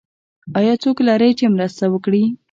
ایا 0.57 0.73
څوک 0.83 0.97
لرئ 1.07 1.31
چې 1.39 1.45
مرسته 1.55 1.85
وکړي؟ 1.89 2.23